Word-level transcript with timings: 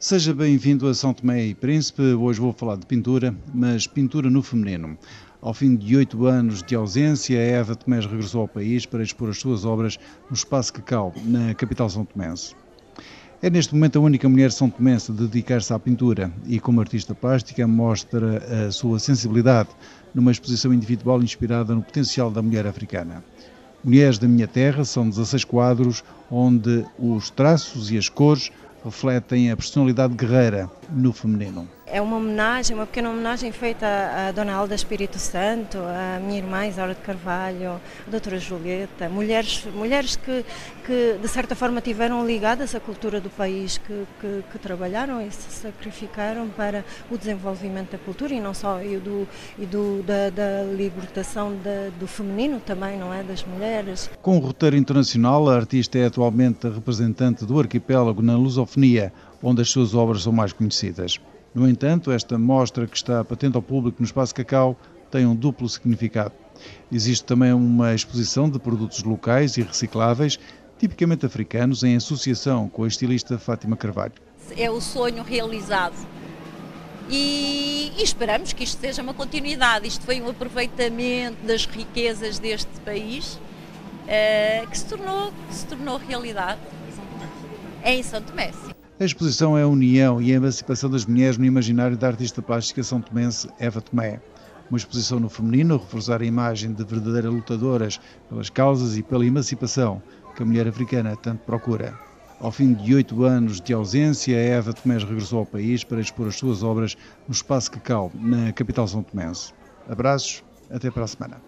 Seja 0.00 0.32
bem-vindo 0.32 0.86
a 0.86 0.94
São 0.94 1.12
Tomé 1.12 1.46
e 1.46 1.54
Príncipe. 1.56 2.00
Hoje 2.00 2.38
vou 2.38 2.52
falar 2.52 2.76
de 2.76 2.86
pintura, 2.86 3.34
mas 3.52 3.84
pintura 3.88 4.30
no 4.30 4.44
feminino. 4.44 4.96
Ao 5.42 5.52
fim 5.52 5.74
de 5.74 5.96
oito 5.96 6.24
anos 6.24 6.62
de 6.62 6.76
ausência, 6.76 7.36
Eva 7.36 7.74
Tomés 7.74 8.06
regressou 8.06 8.42
ao 8.42 8.48
país 8.48 8.86
para 8.86 9.02
expor 9.02 9.28
as 9.28 9.40
suas 9.40 9.64
obras 9.64 9.98
no 10.30 10.36
Espaço 10.36 10.72
Cacau, 10.74 11.12
na 11.24 11.52
capital 11.52 11.90
são 11.90 12.04
tomense. 12.04 12.54
É 13.42 13.50
neste 13.50 13.74
momento 13.74 13.98
a 13.98 14.02
única 14.02 14.28
mulher 14.28 14.52
são 14.52 14.70
tomense 14.70 15.10
a 15.10 15.14
dedicar-se 15.14 15.72
à 15.72 15.78
pintura 15.80 16.32
e, 16.46 16.60
como 16.60 16.80
artista 16.80 17.12
plástica, 17.12 17.66
mostra 17.66 18.68
a 18.68 18.70
sua 18.70 19.00
sensibilidade 19.00 19.70
numa 20.14 20.30
exposição 20.30 20.72
individual 20.72 21.20
inspirada 21.24 21.74
no 21.74 21.82
potencial 21.82 22.30
da 22.30 22.40
mulher 22.40 22.68
africana. 22.68 23.24
Mulheres 23.82 24.18
da 24.18 24.28
Minha 24.28 24.46
Terra 24.46 24.84
são 24.84 25.08
16 25.08 25.42
quadros 25.42 26.04
onde 26.30 26.84
os 26.98 27.30
traços 27.30 27.90
e 27.90 27.98
as 27.98 28.08
cores 28.08 28.52
refletem 28.84 29.50
a 29.50 29.56
personalidade 29.56 30.14
guerreira 30.14 30.70
no 30.90 31.12
feminino. 31.12 31.77
É 31.90 32.02
uma 32.02 32.16
homenagem, 32.16 32.76
uma 32.76 32.86
pequena 32.86 33.08
homenagem 33.08 33.50
feita 33.50 33.86
à 33.86 34.32
Dona 34.32 34.52
Alda 34.52 34.74
Espírito 34.74 35.18
Santo, 35.18 35.78
à 35.78 36.20
minha 36.20 36.38
irmã 36.38 36.66
Isaura 36.66 36.94
de 36.94 37.00
Carvalho, 37.00 37.80
à 38.06 38.10
Doutora 38.10 38.38
Julieta, 38.38 39.08
mulheres, 39.08 39.64
mulheres 39.74 40.14
que, 40.14 40.44
que 40.84 41.18
de 41.20 41.28
certa 41.28 41.54
forma 41.54 41.80
tiveram 41.80 42.26
ligadas 42.26 42.74
à 42.74 42.80
cultura 42.80 43.20
do 43.22 43.30
país, 43.30 43.78
que, 43.78 44.06
que, 44.20 44.44
que 44.52 44.58
trabalharam 44.58 45.20
e 45.26 45.30
se 45.30 45.50
sacrificaram 45.50 46.48
para 46.50 46.84
o 47.10 47.16
desenvolvimento 47.16 47.92
da 47.92 47.98
cultura 47.98 48.34
e 48.34 48.40
não 48.40 48.52
só, 48.52 48.82
e, 48.82 48.98
do, 48.98 49.26
e 49.58 49.64
do, 49.64 50.02
da, 50.02 50.28
da 50.28 50.64
libertação 50.64 51.56
do 51.98 52.06
feminino 52.06 52.60
também, 52.60 52.98
não 52.98 53.14
é? 53.14 53.22
Das 53.22 53.42
mulheres. 53.44 54.10
Com 54.20 54.36
o 54.36 54.40
roteiro 54.40 54.76
internacional, 54.76 55.48
a 55.48 55.56
artista 55.56 55.98
é 55.98 56.04
atualmente 56.06 56.68
representante 56.68 57.46
do 57.46 57.58
arquipélago 57.58 58.20
na 58.20 58.36
lusofonia, 58.36 59.10
onde 59.42 59.62
as 59.62 59.70
suas 59.70 59.94
obras 59.94 60.22
são 60.22 60.32
mais 60.32 60.52
conhecidas. 60.52 61.18
No 61.54 61.68
entanto, 61.68 62.10
esta 62.10 62.38
mostra 62.38 62.86
que 62.86 62.96
está 62.96 63.24
patente 63.24 63.56
ao 63.56 63.62
público 63.62 63.96
no 64.00 64.06
Espaço 64.06 64.34
Cacau 64.34 64.76
tem 65.10 65.26
um 65.26 65.34
duplo 65.34 65.68
significado. 65.68 66.32
Existe 66.90 67.24
também 67.24 67.52
uma 67.52 67.94
exposição 67.94 68.48
de 68.50 68.58
produtos 68.58 69.02
locais 69.02 69.56
e 69.56 69.62
recicláveis, 69.62 70.38
tipicamente 70.78 71.24
africanos, 71.24 71.82
em 71.82 71.96
associação 71.96 72.68
com 72.68 72.84
a 72.84 72.88
estilista 72.88 73.38
Fátima 73.38 73.76
Carvalho. 73.76 74.12
É 74.56 74.70
o 74.70 74.80
sonho 74.80 75.22
realizado. 75.22 75.96
E, 77.10 77.92
e, 77.96 78.02
esperamos 78.02 78.52
que 78.52 78.64
isto 78.64 78.80
seja 78.80 79.02
uma 79.02 79.14
continuidade. 79.14 79.88
Isto 79.88 80.04
foi 80.04 80.20
um 80.20 80.28
aproveitamento 80.28 81.38
das 81.46 81.64
riquezas 81.64 82.38
deste 82.38 82.80
país 82.84 83.34
uh, 83.34 84.68
que, 84.68 84.78
se 84.78 84.84
tornou, 84.84 85.32
que 85.48 85.54
se 85.54 85.66
tornou 85.66 85.96
realidade. 85.96 86.60
É 87.82 87.94
em 87.94 88.02
São 88.02 88.20
Tomé. 88.20 88.52
Sim. 88.52 88.77
A 89.00 89.04
exposição 89.04 89.56
é 89.56 89.62
a 89.62 89.68
união 89.68 90.20
e 90.20 90.32
a 90.32 90.34
emancipação 90.34 90.90
das 90.90 91.06
mulheres 91.06 91.38
no 91.38 91.44
imaginário 91.44 91.96
da 91.96 92.08
artista 92.08 92.42
plástica 92.42 92.82
são 92.82 93.00
tomense 93.00 93.48
Eva 93.56 93.80
Tomé. 93.80 94.20
Uma 94.68 94.76
exposição 94.76 95.20
no 95.20 95.28
feminino 95.28 95.76
reforçar 95.76 96.20
a 96.20 96.24
imagem 96.24 96.72
de 96.72 96.82
verdadeiras 96.82 97.32
lutadoras 97.32 98.00
pelas 98.28 98.50
causas 98.50 98.96
e 98.96 99.02
pela 99.04 99.24
emancipação 99.24 100.02
que 100.34 100.42
a 100.42 100.46
mulher 100.46 100.66
africana 100.66 101.14
tanto 101.14 101.44
procura. 101.44 101.96
Ao 102.40 102.50
fim 102.50 102.74
de 102.74 102.92
oito 102.92 103.22
anos 103.22 103.60
de 103.60 103.72
ausência, 103.72 104.36
Eva 104.36 104.72
Tomés 104.72 105.04
regressou 105.04 105.38
ao 105.38 105.46
país 105.46 105.84
para 105.84 106.00
expor 106.00 106.26
as 106.26 106.34
suas 106.34 106.64
obras 106.64 106.96
no 107.28 107.32
Espaço 107.32 107.70
Cacau, 107.70 108.10
na 108.16 108.52
capital 108.52 108.88
são 108.88 109.04
tomense. 109.04 109.52
Abraços, 109.88 110.42
até 110.72 110.90
para 110.90 111.04
a 111.04 111.06
semana. 111.06 111.40